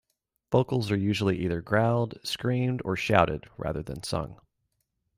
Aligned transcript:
Vocals 0.51 0.89
are 0.89 0.97
usually 0.97 1.37
either 1.43 1.61
growled, 1.61 2.17
screamed 2.23 2.81
or 2.83 2.95
shouted, 2.95 3.47
rather 3.55 3.83
than 3.83 4.01
sung. 4.01 4.41